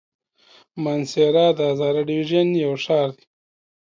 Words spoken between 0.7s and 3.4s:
مانسهره د هزاره ډويژن يو ښار دی.